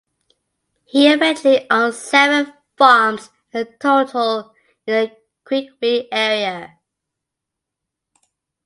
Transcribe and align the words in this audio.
He 0.85 1.13
eventually 1.13 1.67
owned 1.69 1.93
seven 1.93 2.51
farms 2.75 3.29
in 3.51 3.67
total 3.79 4.51
in 4.87 4.93
the 5.11 5.17
Kwekwe 5.45 6.07
area. 6.11 6.79